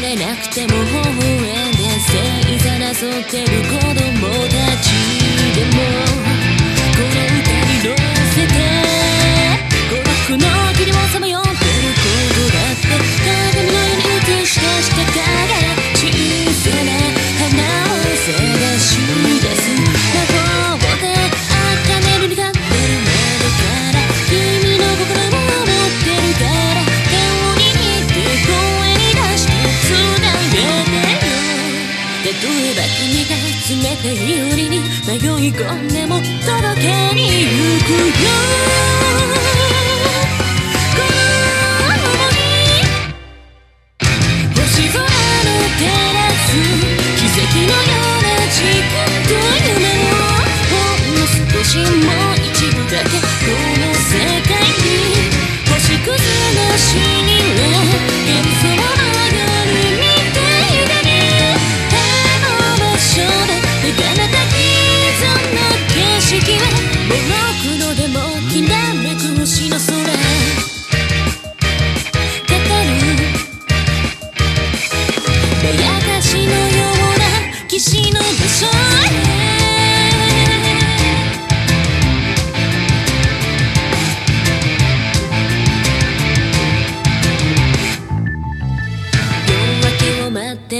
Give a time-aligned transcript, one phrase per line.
[0.00, 4.57] れなくても微笑んで正座なぞってる子供た
[32.78, 33.34] ば君が
[33.66, 37.90] 詰めたよりに迷い込んでも届けに行く
[38.22, 39.37] よ。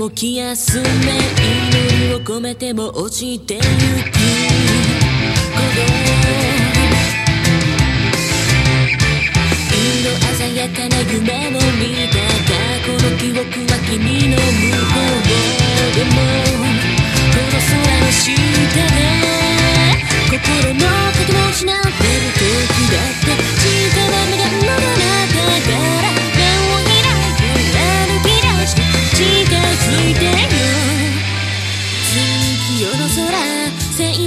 [0.00, 4.29] も気休め祈りを込めても落ちてゆく。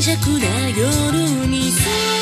[0.01, 2.12] 静寂な夜にさ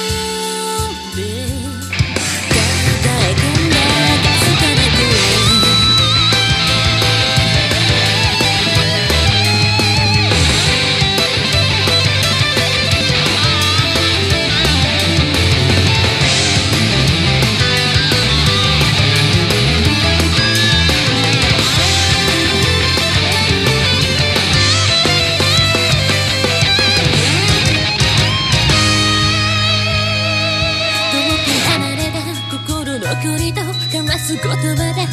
[33.21, 35.05] こりと交わす言葉でわず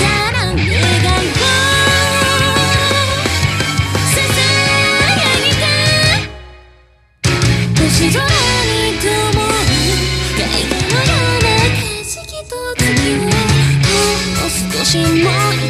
[0.00, 0.64] かな願い
[1.30, 1.84] を
[14.84, 15.06] しも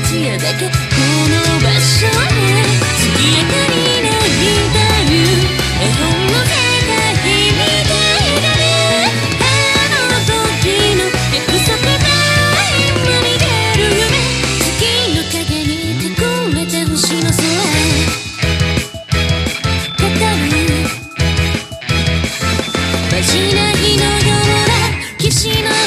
[0.02, 0.72] 一夜だけこ
[1.30, 2.10] の場所へ
[2.98, 4.83] 月明かりの日
[23.24, 25.83] しないのような岸の